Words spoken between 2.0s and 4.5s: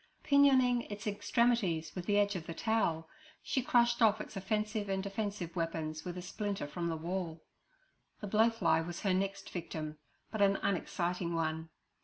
the edge of the towel, she crushed off its